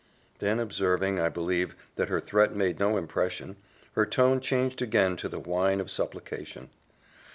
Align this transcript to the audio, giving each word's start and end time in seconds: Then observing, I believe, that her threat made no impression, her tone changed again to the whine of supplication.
Then 0.39 0.59
observing, 0.59 1.19
I 1.19 1.29
believe, 1.29 1.75
that 1.95 2.09
her 2.09 2.19
threat 2.19 2.55
made 2.55 2.79
no 2.79 2.97
impression, 2.97 3.57
her 3.91 4.03
tone 4.07 4.39
changed 4.39 4.81
again 4.81 5.15
to 5.17 5.29
the 5.29 5.37
whine 5.39 5.79
of 5.79 5.91
supplication. 5.91 6.71